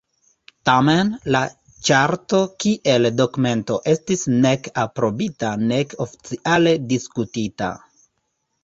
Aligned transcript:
Tamen, 0.69 1.11
la 1.35 1.41
Ĉarto 1.89 2.39
kiel 2.65 3.09
dokumento 3.21 3.77
estis 3.95 4.27
nek 4.47 4.71
aprobita 4.87 5.53
nek 5.75 5.99
oficiale 6.09 6.79
diskutita. 6.95 7.75